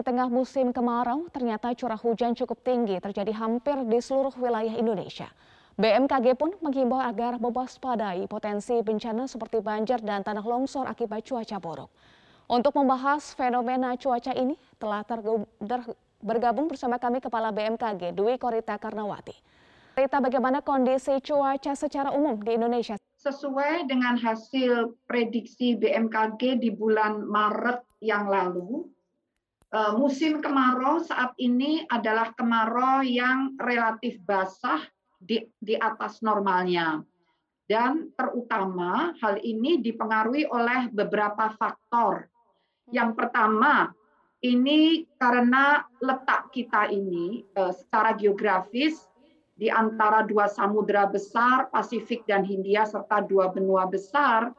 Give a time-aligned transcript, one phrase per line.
[0.00, 5.28] Di tengah musim kemarau, ternyata curah hujan cukup tinggi terjadi hampir di seluruh wilayah Indonesia.
[5.76, 11.92] BMKG pun menghimbau agar mewaspadai potensi bencana seperti banjir dan tanah longsor akibat cuaca buruk.
[12.48, 15.04] Untuk membahas fenomena cuaca ini, telah
[16.24, 19.36] bergabung bersama kami Kepala BMKG Dwi Korita Karnawati.
[20.00, 22.96] Korita, bagaimana kondisi cuaca secara umum di Indonesia?
[23.20, 28.88] Sesuai dengan hasil prediksi BMKG di bulan Maret yang lalu,
[29.94, 34.82] musim kemarau saat ini adalah kemarau yang relatif basah
[35.20, 37.04] di, di atas normalnya.
[37.70, 42.26] Dan terutama hal ini dipengaruhi oleh beberapa faktor.
[42.90, 43.94] Yang pertama,
[44.42, 49.06] ini karena letak kita ini eh, secara geografis
[49.54, 54.50] di antara dua samudera besar, Pasifik dan Hindia, serta dua benua besar,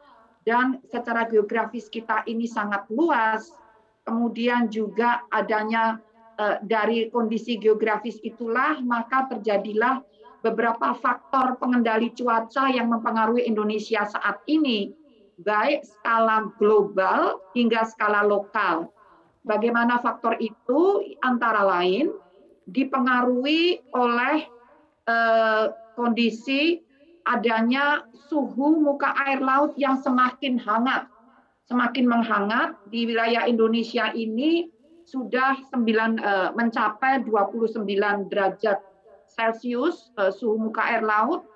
[0.45, 3.49] dan secara geografis kita ini sangat luas,
[4.11, 6.03] kemudian juga adanya
[6.35, 10.03] eh, dari kondisi geografis itulah maka terjadilah
[10.43, 14.91] beberapa faktor pengendali cuaca yang mempengaruhi Indonesia saat ini.
[15.41, 18.91] Baik skala global hingga skala lokal.
[19.47, 21.01] Bagaimana faktor itu?
[21.23, 22.11] Antara lain
[22.67, 24.45] dipengaruhi oleh
[25.07, 25.65] eh,
[25.95, 26.83] kondisi
[27.25, 31.09] adanya suhu muka air laut yang semakin hangat
[31.71, 34.67] semakin menghangat di wilayah Indonesia ini
[35.07, 35.87] sudah 9
[36.19, 37.87] eh, mencapai 29
[38.27, 38.83] derajat
[39.31, 41.47] Celcius eh, suhu muka air laut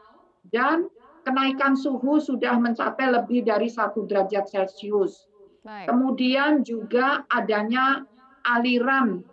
[0.55, 0.88] dan
[1.27, 5.27] kenaikan suhu sudah mencapai lebih dari satu derajat Celcius.
[5.66, 5.91] Baik.
[5.91, 8.05] Kemudian juga adanya
[8.45, 9.25] aliran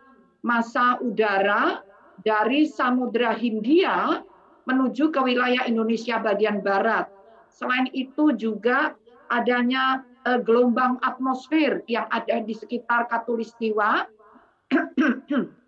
[0.43, 1.85] massa udara
[2.25, 4.25] dari Samudra Hindia
[4.65, 7.07] menuju ke wilayah Indonesia bagian barat.
[7.53, 8.97] Selain itu juga
[9.29, 14.07] adanya gelombang atmosfer yang ada di sekitar Katulistiwa.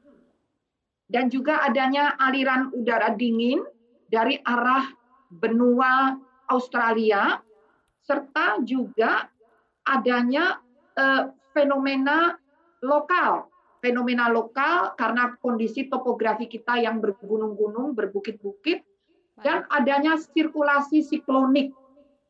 [1.14, 3.60] Dan juga adanya aliran udara dingin
[4.08, 4.88] dari arah
[5.28, 6.16] benua
[6.48, 7.38] Australia
[8.04, 9.28] serta juga
[9.84, 10.58] adanya
[10.96, 12.36] uh, fenomena
[12.80, 13.48] lokal.
[13.84, 18.80] Fenomena lokal karena kondisi topografi kita yang bergunung-gunung, berbukit-bukit,
[19.44, 21.68] dan adanya sirkulasi siklonik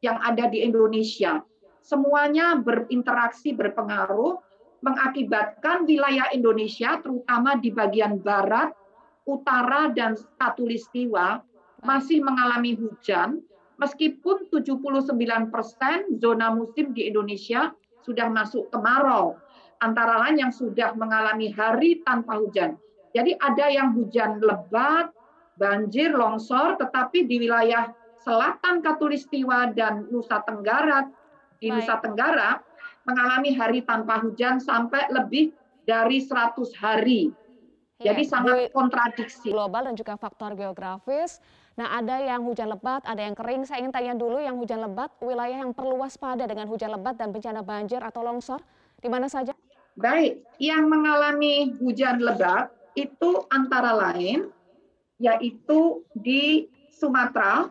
[0.02, 1.46] yang ada di Indonesia
[1.84, 4.40] semuanya berinteraksi berpengaruh
[4.80, 8.72] mengakibatkan wilayah Indonesia terutama di bagian barat,
[9.24, 11.40] utara dan katulistiwa
[11.84, 13.44] masih mengalami hujan
[13.76, 15.52] meskipun 79%
[16.20, 17.72] zona musim di Indonesia
[18.04, 19.36] sudah masuk kemarau
[19.80, 22.76] antara lain yang sudah mengalami hari tanpa hujan.
[23.12, 25.12] Jadi ada yang hujan lebat,
[25.60, 27.92] banjir, longsor, tetapi di wilayah
[28.24, 31.04] selatan Katulistiwa dan Nusa Tenggara
[31.64, 31.80] di Baik.
[31.80, 32.50] Nusa Tenggara
[33.08, 35.56] mengalami hari tanpa hujan sampai lebih
[35.88, 37.32] dari 100 hari.
[38.02, 39.48] Ya, Jadi sangat kontradiksi.
[39.48, 41.40] Global dan juga faktor geografis.
[41.80, 43.64] Nah ada yang hujan lebat, ada yang kering.
[43.64, 47.32] Saya ingin tanya dulu yang hujan lebat, wilayah yang perlu waspada dengan hujan lebat dan
[47.32, 48.60] bencana banjir atau longsor,
[49.00, 49.56] di mana saja?
[49.94, 54.50] Baik, yang mengalami hujan lebat itu antara lain
[55.22, 57.70] yaitu di Sumatera,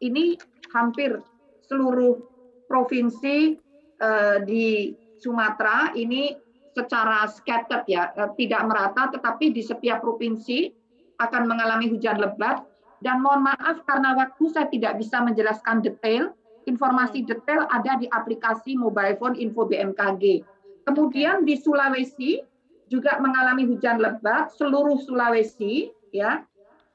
[0.00, 0.40] ini
[0.72, 1.20] hampir
[1.68, 2.37] seluruh
[2.68, 3.56] provinsi
[3.98, 6.36] uh, di Sumatera ini
[6.76, 10.70] secara scattered ya, uh, tidak merata, tetapi di setiap provinsi
[11.18, 12.62] akan mengalami hujan lebat.
[12.98, 16.34] Dan mohon maaf karena waktu saya tidak bisa menjelaskan detail.
[16.66, 20.44] Informasi detail ada di aplikasi mobile phone info BMKG.
[20.84, 22.42] Kemudian di Sulawesi
[22.88, 26.47] juga mengalami hujan lebat, seluruh Sulawesi ya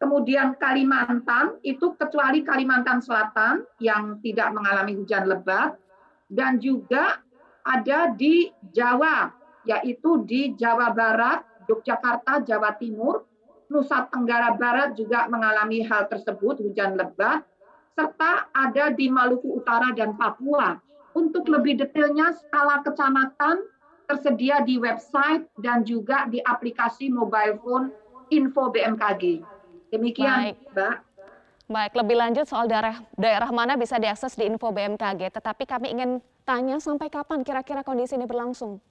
[0.03, 5.79] Kemudian Kalimantan itu kecuali Kalimantan Selatan yang tidak mengalami hujan lebat
[6.27, 7.23] dan juga
[7.63, 9.31] ada di Jawa
[9.63, 13.23] yaitu di Jawa Barat, Yogyakarta, Jawa Timur,
[13.71, 17.47] Nusa Tenggara Barat juga mengalami hal tersebut hujan lebat
[17.95, 20.83] serta ada di Maluku Utara dan Papua.
[21.15, 23.63] Untuk lebih detailnya skala kecamatan
[24.11, 27.87] tersedia di website dan juga di aplikasi mobile phone
[28.35, 29.52] info BMKG.
[29.93, 30.57] Demikian, Baik.
[30.73, 30.95] Mbak.
[31.69, 36.17] Baik, lebih lanjut soal daerah daerah mana bisa diakses di info BMKG, tetapi kami ingin
[36.43, 38.81] tanya sampai kapan kira-kira kondisi ini berlangsung?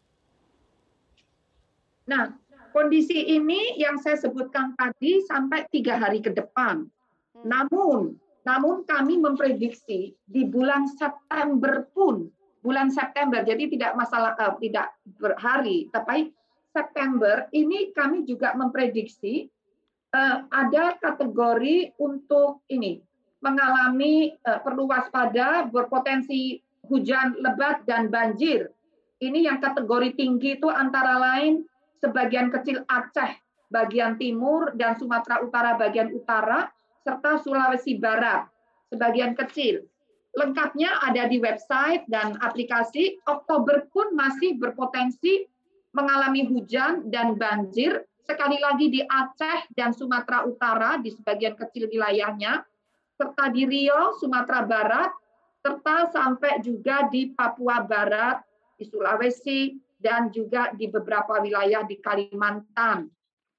[2.07, 2.33] Nah,
[2.71, 6.87] kondisi ini yang saya sebutkan tadi sampai tiga hari ke depan.
[6.87, 7.45] Hmm.
[7.45, 8.17] Namun,
[8.47, 12.31] namun kami memprediksi di bulan September pun,
[12.63, 16.31] bulan September, jadi tidak masalah uh, tidak berhari, tapi
[16.73, 19.51] September ini kami juga memprediksi
[20.53, 23.01] ada kategori untuk ini
[23.43, 28.71] mengalami uh, perlu waspada berpotensi hujan lebat dan banjir.
[29.19, 31.67] Ini yang kategori tinggi itu antara lain
[31.99, 33.39] sebagian kecil Aceh
[33.71, 36.71] bagian timur dan Sumatera Utara bagian utara
[37.03, 38.47] serta Sulawesi Barat
[38.91, 39.87] sebagian kecil.
[40.33, 43.21] Lengkapnya ada di website dan aplikasi.
[43.29, 45.45] Oktober pun masih berpotensi
[45.93, 52.65] mengalami hujan dan banjir sekali lagi di Aceh dan Sumatera Utara di sebagian kecil wilayahnya,
[53.19, 55.11] serta di Riau, Sumatera Barat,
[55.63, 58.41] serta sampai juga di Papua Barat,
[58.79, 63.07] di Sulawesi, dan juga di beberapa wilayah di Kalimantan.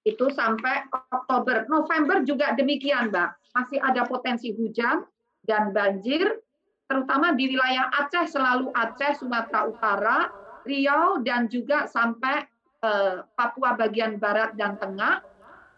[0.04, 1.64] Itu sampai Oktober.
[1.72, 3.56] November juga demikian, Mbak.
[3.56, 5.08] Masih ada potensi hujan
[5.48, 6.28] dan banjir,
[6.92, 10.28] terutama di wilayah Aceh, selalu Aceh, Sumatera Utara,
[10.64, 12.48] Riau, dan juga sampai
[12.84, 15.24] eh, Papua bagian barat dan tengah,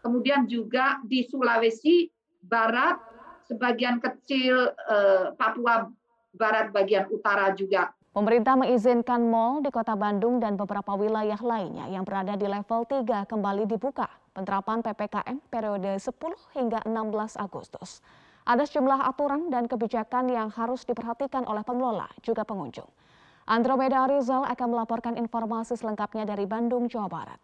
[0.06, 2.10] kemudian juga di Sulawesi
[2.46, 3.02] Barat,
[3.50, 5.90] sebagian kecil eh, Papua
[6.36, 7.90] Barat bagian utara juga.
[8.16, 13.28] Pemerintah mengizinkan mal di kota Bandung dan beberapa wilayah lainnya yang berada di level 3
[13.28, 14.08] kembali dibuka.
[14.32, 16.16] Penerapan PPKM periode 10
[16.56, 18.00] hingga 16 Agustus.
[18.48, 22.88] Ada sejumlah aturan dan kebijakan yang harus diperhatikan oleh pengelola juga pengunjung.
[23.46, 27.38] Andromeda Rizal akan melaporkan informasi selengkapnya dari Bandung, Jawa Barat.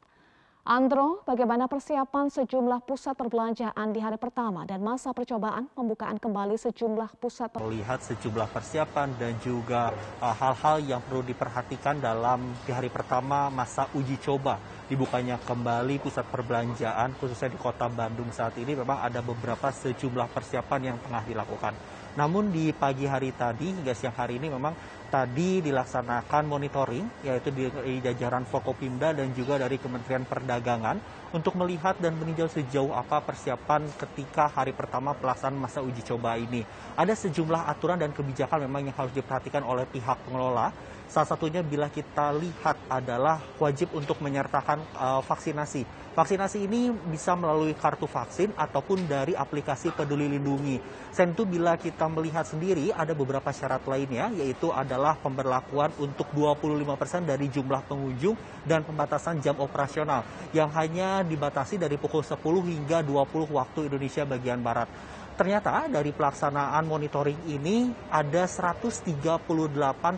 [0.65, 7.17] Andro, bagaimana persiapan sejumlah pusat perbelanjaan di hari pertama dan masa percobaan pembukaan kembali sejumlah
[7.17, 12.93] pusat Melihat sejumlah persiapan dan juga uh, hal-hal uh, yang perlu diperhatikan dalam di hari
[12.93, 19.01] pertama masa uji coba dibukanya kembali pusat perbelanjaan khususnya di kota Bandung saat ini memang
[19.01, 21.73] ada beberapa sejumlah persiapan yang tengah dilakukan.
[22.11, 24.75] Namun di pagi hari tadi hingga siang hari ini memang
[25.11, 27.67] tadi dilaksanakan monitoring yaitu di,
[27.99, 30.97] jajaran Forkopimda dan juga dari Kementerian Perdagangan
[31.35, 36.63] untuk melihat dan meninjau sejauh apa persiapan ketika hari pertama pelaksanaan masa uji coba ini.
[36.95, 40.71] Ada sejumlah aturan dan kebijakan memang yang harus diperhatikan oleh pihak pengelola.
[41.11, 47.71] Salah satunya bila kita lihat adalah wajib untuk menyertakan uh, vaksinasi Vaksinasi ini bisa melalui
[47.71, 50.75] kartu vaksin ataupun dari aplikasi Peduli Lindungi.
[51.07, 57.47] Itu bila kita melihat sendiri ada beberapa syarat lainnya yaitu adalah pemberlakuan untuk 25% dari
[57.47, 58.35] jumlah pengunjung
[58.67, 64.59] dan pembatasan jam operasional yang hanya dibatasi dari pukul 10 hingga 20 waktu Indonesia bagian
[64.59, 64.91] Barat.
[65.39, 69.47] Ternyata dari pelaksanaan monitoring ini ada 138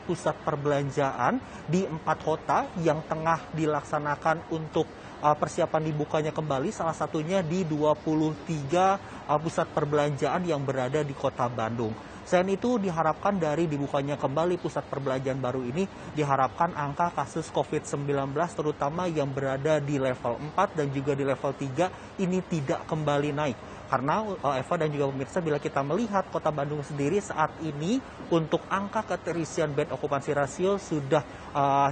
[0.09, 1.37] pusat perbelanjaan
[1.69, 4.89] di empat kota yang tengah dilaksanakan untuk
[5.23, 11.47] uh, persiapan dibukanya kembali salah satunya di 23 uh, pusat perbelanjaan yang berada di kota
[11.47, 11.95] Bandung.
[12.23, 15.83] Selain itu diharapkan dari dibukanya kembali pusat perbelanjaan baru ini
[16.15, 22.23] diharapkan angka kasus COVID-19 terutama yang berada di level 4 dan juga di level 3
[22.23, 23.57] ini tidak kembali naik.
[23.91, 27.99] Karena uh, Eva dan juga pemirsa bila kita melihat kota Bandung sendiri saat ini
[28.31, 31.21] untuk angka keterisian bed okupansi rasio sudah
[31.51, 31.91] uh,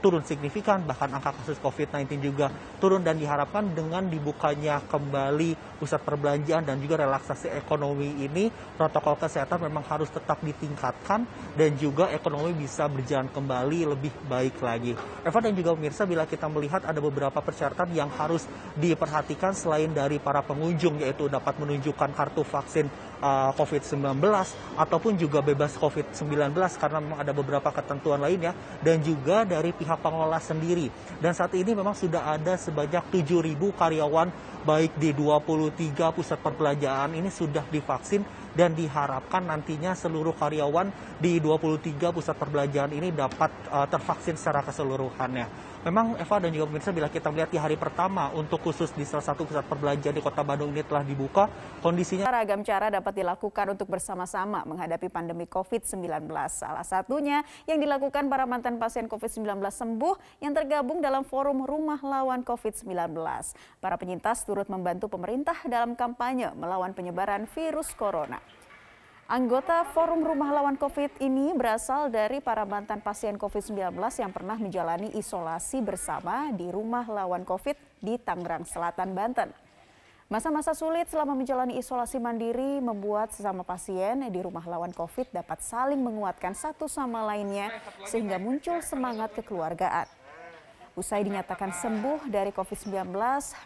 [0.00, 2.48] turun signifikan, bahkan angka kasus COVID-19 juga
[2.80, 9.64] turun dan diharapkan dengan dibukanya kembali pusat perbelanjaan dan juga relaksasi ekonomi ini, protokol kesehatan
[9.64, 11.24] memang harus tetap ditingkatkan
[11.56, 14.96] dan juga ekonomi bisa berjalan kembali lebih baik lagi.
[15.24, 20.16] Eva dan juga pemirsa, bila kita melihat ada beberapa persyaratan yang harus diperhatikan selain dari
[20.16, 22.88] para pengunjung, yaitu dapat menunjukkan kartu vaksin
[23.20, 24.20] uh, COVID-19
[24.76, 30.40] ataupun juga bebas COVID-19 karena memang ada beberapa ketentuan lainnya dan juga dari pihak pengelola
[30.40, 30.90] sendiri.
[31.20, 34.28] Dan saat ini memang sudah ada sebanyak 7.000 karyawan
[34.60, 42.10] baik di 23 pusat perbelanjaan ini sudah divaksin dan diharapkan nantinya seluruh karyawan di 23
[42.10, 45.70] pusat perbelanjaan ini dapat uh, tervaksin secara keseluruhannya.
[45.80, 49.24] Memang Eva dan juga pemirsa bila kita melihat di hari pertama untuk khusus di salah
[49.24, 51.48] satu pusat perbelanjaan di Kota Bandung ini telah dibuka,
[51.80, 56.28] kondisinya ragam cara dapat dilakukan untuk bersama-sama menghadapi pandemi COVID-19.
[56.52, 62.44] Salah satunya yang dilakukan para mantan pasien COVID-19 sembuh yang tergabung dalam forum Rumah Lawan
[62.44, 63.16] COVID-19.
[63.80, 68.39] Para penyintas turut membantu pemerintah dalam kampanye melawan penyebaran virus corona.
[69.30, 75.14] Anggota Forum Rumah Lawan COVID ini berasal dari para mantan pasien COVID-19 yang pernah menjalani
[75.14, 79.54] isolasi bersama di Rumah Lawan COVID di Tangerang Selatan, Banten.
[80.26, 86.02] Masa-masa sulit selama menjalani isolasi mandiri membuat sesama pasien di Rumah Lawan COVID dapat saling
[86.02, 87.70] menguatkan satu sama lainnya
[88.10, 90.19] sehingga muncul semangat kekeluargaan.
[90.98, 93.14] Usai dinyatakan sembuh dari COVID-19,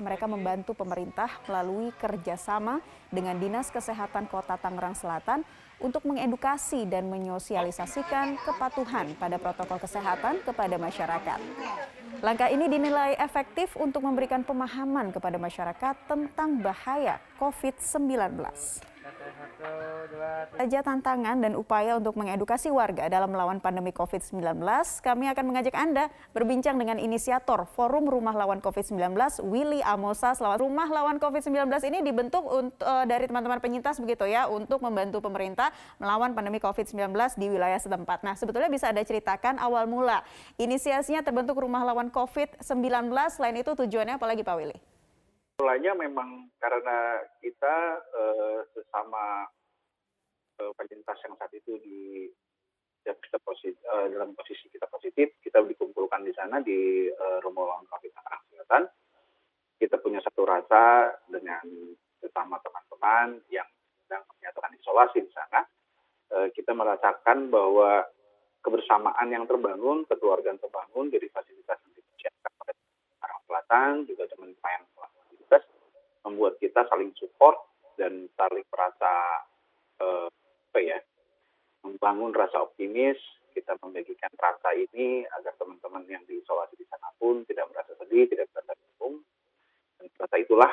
[0.04, 5.40] mereka membantu pemerintah melalui kerjasama dengan Dinas Kesehatan Kota Tangerang Selatan
[5.80, 11.40] untuk mengedukasi dan menyosialisasikan kepatuhan pada protokol kesehatan kepada masyarakat.
[12.20, 18.36] Langkah ini dinilai efektif untuk memberikan pemahaman kepada masyarakat tentang bahaya COVID-19.
[20.54, 24.42] Saja tantangan dan upaya untuk mengedukasi warga dalam melawan pandemi COVID-19,
[25.02, 29.14] kami akan mengajak Anda berbincang dengan inisiator Forum Rumah Lawan COVID-19,
[29.46, 30.34] Willy Amosa.
[30.34, 35.22] Selamat Rumah Lawan COVID-19 ini dibentuk untuk, uh, dari teman-teman penyintas begitu ya, untuk membantu
[35.22, 35.70] pemerintah
[36.02, 38.26] melawan pandemi COVID-19 di wilayah setempat.
[38.26, 40.26] Nah, sebetulnya bisa Anda ceritakan awal mula
[40.58, 44.93] inisiasinya terbentuk Rumah Lawan COVID-19, selain itu tujuannya apa lagi Pak Willy?
[45.54, 49.46] Mulanya memang karena kita uh, sesama
[50.58, 52.26] uh, penyintas yang saat itu di
[53.06, 57.70] ya kita positif, uh, dalam posisi kita positif, kita dikumpulkan di sana di uh, rumah
[57.70, 58.90] lawan COVID Tangerang.
[59.78, 61.62] Kita punya satu rasa dengan
[62.18, 63.68] sesama teman-teman yang
[64.02, 65.62] sedang menyatakan isolasi di sana.
[66.34, 68.02] Uh, kita merasakan bahwa
[68.58, 72.74] kebersamaan yang terbangun, kekeluargaan terbangun dari fasilitas yang disiapkan oleh
[73.22, 74.73] Tangerang Selatan, juga teman-teman
[76.44, 77.56] membuat kita saling support
[77.96, 79.12] dan saling merasa
[79.96, 80.28] uh,
[80.68, 81.00] apa ya
[81.80, 83.16] membangun rasa optimis
[83.56, 88.52] kita membagikan rasa ini agar teman-teman yang diisolasi di sana pun tidak merasa sedih tidak
[88.52, 89.24] merasa bingung.
[89.96, 90.68] Dan rasa itulah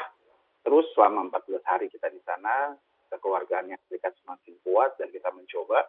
[0.68, 2.76] terus selama 14 hari kita di sana
[3.08, 5.88] kekeluargaan yang serikat semakin kuat dan kita mencoba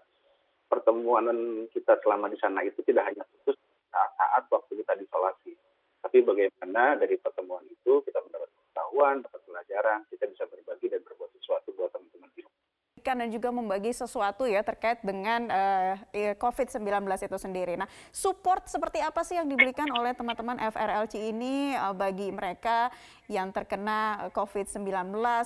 [0.70, 1.26] pertemuan
[1.74, 3.58] kita selama di sana itu tidak hanya khusus
[3.90, 5.58] saat, waktu kita diisolasi
[6.02, 9.22] tapi bagaimana dari pertemuan itu kita mendapat pengetahuan,
[9.62, 12.60] pelajaran, kita bisa berbagi dan berbuat sesuatu buat teman-teman di rumah
[13.02, 15.94] dan juga membagi sesuatu ya terkait dengan uh,
[16.38, 17.74] COVID-19 itu sendiri.
[17.74, 22.90] Nah, support seperti apa sih yang diberikan oleh teman-teman FRLC ini uh, bagi mereka
[23.26, 24.86] yang terkena COVID-19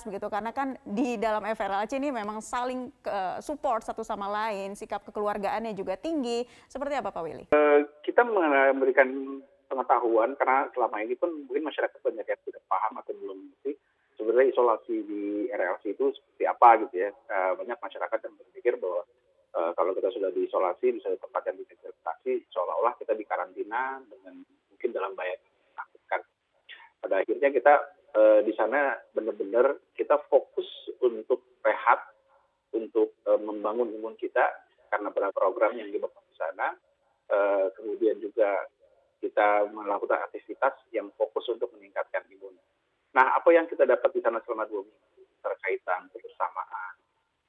[0.05, 0.27] begitu?
[0.29, 5.73] Karena kan di dalam FRLC ini memang saling uh, support satu sama lain, sikap kekeluargaannya
[5.73, 6.45] juga tinggi.
[6.69, 7.45] Seperti apa Pak Willy?
[7.53, 13.13] Uh, kita memberikan pengetahuan karena selama ini pun mungkin masyarakat banyak yang tidak paham atau
[13.13, 13.75] belum mengerti
[14.17, 19.01] sebenarnya isolasi di RLC itu seperti apa gitu ya uh, banyak masyarakat yang berpikir bahwa
[19.55, 24.41] uh, kalau kita sudah diisolasi bisa ditempatkan di disinfeksi seolah-olah kita dikarantina dengan
[24.73, 25.37] mungkin dalam bahaya
[25.77, 26.21] menakutkan
[26.99, 27.73] pada akhirnya kita
[28.17, 30.67] uh, di sana benar-benar kita fokus
[30.99, 32.01] untuk rehat
[32.73, 34.49] untuk uh, membangun imun kita
[34.89, 36.73] karena pada program yang dibangun di sana
[37.29, 38.65] uh, kemudian juga
[39.17, 42.53] kita melakukan aktivitas yang fokus untuk meningkatkan imun.
[43.15, 46.93] Nah, apa yang kita dapat di sana selama dua minggu terkaitan kebersamaan.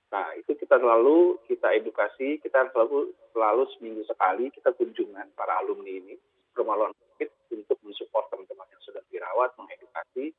[0.08, 5.92] Nah, itu kita selalu kita edukasi, kita selalu selalu seminggu sekali kita kunjungan para alumni
[5.92, 6.14] ini
[6.56, 10.34] rumah lawan COVID untuk mensupport teman-teman yang sudah dirawat, mengedukasi.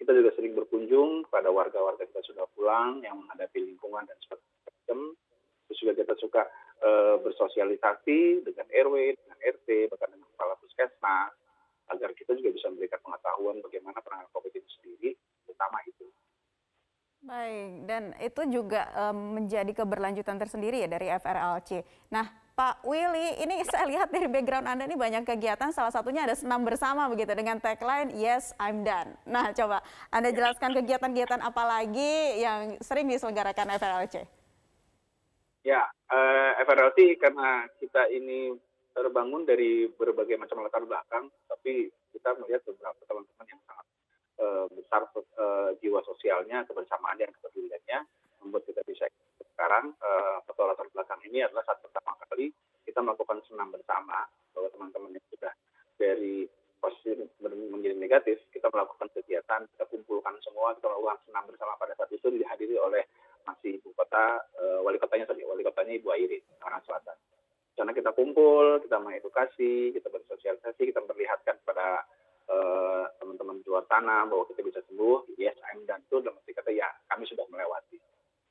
[0.00, 5.14] Kita juga sering berkunjung pada warga-warga kita sudah pulang yang menghadapi lingkungan dan sebagainya.
[5.70, 6.42] Terus juga kita suka
[6.82, 6.90] e,
[7.22, 11.30] bersosialisasi dengan RW, dengan RT, bahkan dengan kepala puskesmas,
[11.90, 15.10] agar kita juga bisa memberikan pengetahuan bagaimana penanganan COVID itu sendiri,
[15.50, 16.06] utama itu.
[17.20, 21.84] Baik, dan itu juga um, menjadi keberlanjutan tersendiri ya dari FRLC.
[22.08, 26.36] Nah, Pak Willy, ini saya lihat dari background Anda ini banyak kegiatan, salah satunya ada
[26.36, 29.16] senam bersama begitu dengan tagline Yes, I'm done.
[29.28, 34.24] Nah, coba Anda jelaskan kegiatan-kegiatan apa lagi yang sering diselenggarakan FRLC?
[35.60, 38.56] Ya, uh, eh, FRLC karena kita ini
[39.00, 43.86] terbangun dari berbagai macam latar belakang, tapi kita melihat beberapa teman-teman yang sangat
[44.36, 45.08] uh, besar
[45.40, 48.04] uh, jiwa sosialnya, kebersamaan dan kepeduliannya
[48.44, 49.08] membuat kita bisa
[49.56, 52.52] sekarang uh, atau latar belakang ini adalah saat pertama kali
[52.84, 54.28] kita melakukan senam bersama.
[54.52, 55.52] Bahwa teman-teman yang sudah
[55.96, 56.44] dari
[56.80, 62.08] posisi menjadi negatif kita melakukan kegiatan kita kumpulkan semua kita melakukan senam bersama pada saat
[62.08, 63.04] itu dihadiri oleh
[63.44, 67.16] masih ibu kota uh, wali kotanya tadi wali kotanya ibu Airi Tangerang Selatan
[67.76, 72.04] karena kita kumpul kita mengedukasi kita bersosialisasi kita memperlihatkan kepada
[72.52, 76.68] uh, teman-teman di luar sana bahwa kita bisa sembuh I'm done itu dalam arti kata
[76.68, 77.96] ya kami sudah melewati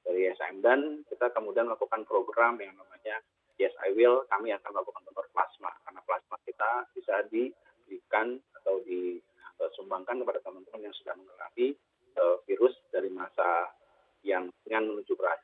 [0.02, 3.22] dari I'm done kita kemudian melakukan program yang namanya
[3.62, 10.18] yes I will kami akan melakukan donor plasma karena plasma kita bisa diberikan atau disumbangkan
[10.26, 11.78] kepada teman-teman yang sudah mengalami
[12.18, 13.70] uh, virus dari masa
[14.26, 15.40] yang dengan menuju beras.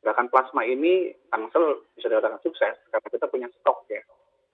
[0.00, 1.12] Gerakan plasma ini
[2.20, 4.04] Dikatakan sukses karena kita punya stok ya.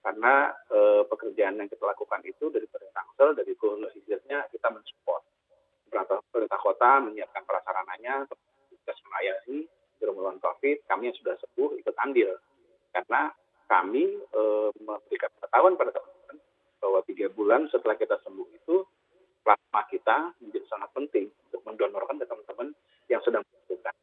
[0.06, 5.26] Karena e, pekerjaan yang kita lakukan itu dari pemerintah Tangsel, dari hulu hilirnya kita mensupport.
[5.90, 8.30] Pemerintah kota menyiapkan prasarananya,
[8.70, 9.66] tugas melayani
[9.98, 12.38] rumah COVID, kami yang sudah sembuh ikut andil.
[12.94, 13.34] Karena
[13.66, 14.42] kami e,
[14.78, 16.36] memberikan pengetahuan pada teman-teman
[16.78, 18.86] bahwa tiga bulan setelah kita sembuh itu
[19.42, 22.70] plasma kita menjadi sangat penting untuk mendonorkan ke teman-teman
[23.10, 23.94] yang sedang membutuhkan.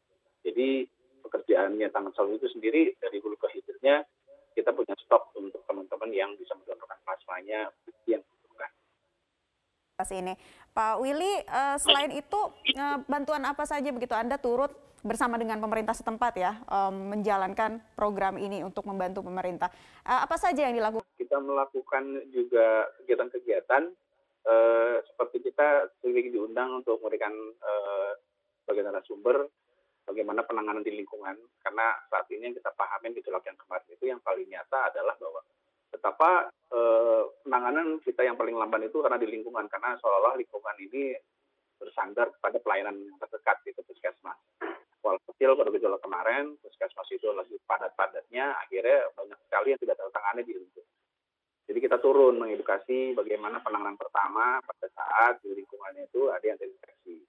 [0.44, 0.84] Jadi
[1.54, 4.02] pekerjaannya tangan selalu itu sendiri dari hulu ke hilirnya
[4.58, 7.70] kita punya stok untuk teman-teman yang bisa mendonorkan plasmanya
[8.10, 8.70] yang membutuhkan.
[10.18, 10.34] ini.
[10.74, 12.40] Pak Willy, uh, selain itu
[12.74, 14.74] uh, bantuan apa saja begitu Anda turut
[15.06, 19.70] bersama dengan pemerintah setempat ya um, menjalankan program ini untuk membantu pemerintah.
[20.02, 21.06] Uh, apa saja yang dilakukan?
[21.14, 23.94] Kita melakukan juga kegiatan-kegiatan
[25.08, 27.32] seperti kita sering diundang untuk memberikan
[28.60, 29.48] sebagai narasumber
[30.04, 34.20] bagaimana penanganan di lingkungan karena saat ini yang kita pahami gejolak yang kemarin itu yang
[34.20, 35.40] paling nyata adalah bahwa
[35.92, 36.30] betapa
[36.72, 41.16] eh, penanganan kita yang paling lamban itu karena di lingkungan karena seolah-olah lingkungan ini
[41.78, 44.38] bersandar pada pelayanan yang terdekat itu puskesmas.
[45.04, 50.42] Walau kecil pada gejolak kemarin, puskesmas itu lagi padat-padatnya, akhirnya banyak sekali yang tidak tertangani
[50.48, 50.92] di lingkungan.
[51.64, 57.24] Jadi kita turun mengedukasi bagaimana penanganan pertama pada saat di lingkungannya itu ada yang terinfeksi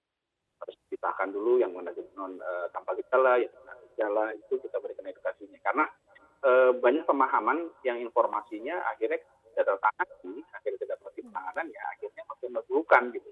[0.60, 5.06] harus dipisahkan dulu yang mana non uh, tanpa gejala, yang dengan gejala itu kita berikan
[5.06, 5.84] edukasinya karena
[6.44, 9.20] uh, banyak pemahaman yang informasinya akhirnya
[9.52, 13.28] tidak tertangani, akhirnya tidak mengerti penanganan ya akhirnya makin melakukan gitu.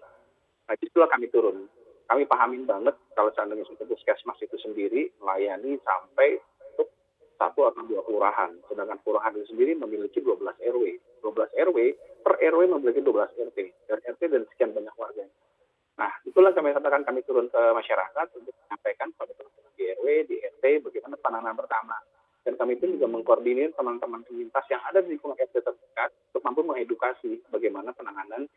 [0.65, 1.69] Nah itulah kami turun.
[2.05, 6.37] Kami pahamin banget kalau seandainya sudah puskesmas itu sendiri melayani sampai
[6.77, 6.93] untuk
[7.41, 8.53] satu atau dua kelurahan.
[8.69, 10.85] Sedangkan kelurahan itu sendiri memiliki 12 RW.
[11.25, 11.79] 12 RW
[12.21, 13.59] per RW memiliki 12 RT.
[13.89, 15.33] Dan RT dan sekian banyak warganya.
[15.95, 20.37] Nah, itulah kami katakan kami turun ke masyarakat untuk menyampaikan pada teman-teman di RW, di
[20.43, 21.97] RT, bagaimana penanganan pertama.
[22.45, 26.61] Dan kami pun juga mengkoordinir teman-teman penyintas yang ada di lingkungan RT terdekat untuk mampu
[26.67, 28.51] mengedukasi bagaimana penanganan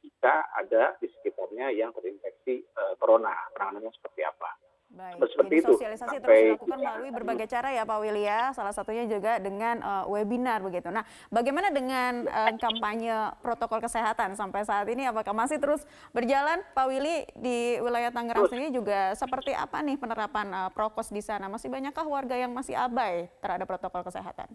[0.00, 4.63] jika ada di sekitarnya yang terinfeksi uh, corona, penanganannya seperti apa.
[4.94, 9.10] Baik, Seperti jadi sosialisasi terus dilakukan melalui berbagai cara ya Pak Willy ya, salah satunya
[9.10, 10.86] juga dengan uh, webinar begitu.
[10.86, 11.02] Nah,
[11.34, 15.02] bagaimana dengan uh, kampanye protokol kesehatan sampai saat ini?
[15.10, 15.82] Apakah masih terus
[16.14, 21.18] berjalan Pak Willy di wilayah Tangerang sendiri juga seperti apa nih penerapan uh, prokes di
[21.18, 21.50] sana?
[21.50, 24.46] Masih banyakkah warga yang masih abai terhadap protokol kesehatan?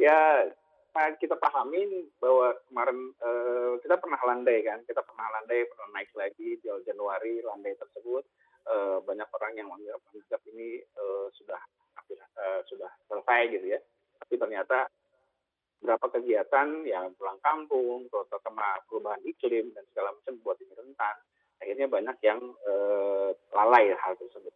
[0.00, 0.48] Ya,
[1.20, 6.56] kita pahami bahwa kemarin uh, kita pernah landai kan, kita pernah landai, pernah naik lagi
[6.56, 8.24] di Januari landai tersebut
[8.68, 11.60] uh, banyak orang yang menganggap, ini uh, sudah
[12.38, 13.80] uh, sudah selesai gitu ya.
[14.24, 14.88] Tapi ternyata
[15.84, 21.16] berapa kegiatan yang pulang kampung, terutama perubahan iklim dan segala macam buat ini rentan.
[21.60, 24.52] Akhirnya banyak yang uh, lalai hal tersebut.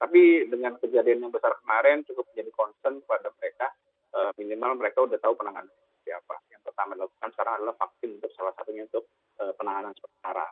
[0.00, 3.68] Tapi dengan kejadian yang besar kemarin cukup menjadi concern kepada mereka,
[4.16, 6.34] uh, minimal mereka udah tahu penanganan seperti apa.
[6.48, 9.04] Yang pertama dilakukan sekarang adalah vaksin untuk salah satunya untuk
[9.44, 10.48] uh, penanganan sementara.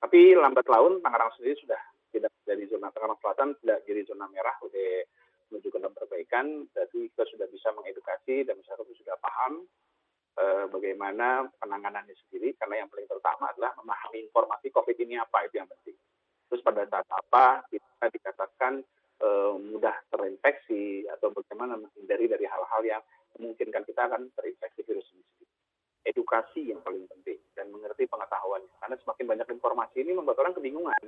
[0.00, 4.54] Tapi lambat laun Tangerang sendiri sudah tidak dari zona Tangerang Selatan tidak jadi zona merah
[4.62, 4.90] udah
[5.50, 6.46] menuju ke perbaikan.
[6.70, 9.66] Jadi kita sudah bisa mengedukasi dan masyarakat sudah paham
[10.38, 12.54] eh, bagaimana penanganannya sendiri.
[12.54, 15.98] Karena yang paling terutama adalah memahami informasi COVID ini apa itu yang penting.
[16.50, 18.82] Terus pada saat apa kita dikatakan
[19.20, 23.02] eh, mudah terinfeksi atau bagaimana menghindari dari hal-hal yang
[23.38, 25.52] memungkinkan kita akan terinfeksi virus ini sendiri.
[26.00, 30.99] Edukasi yang paling penting dan mengerti pengetahuan karena semakin banyak informasi ini membuat orang kebingungan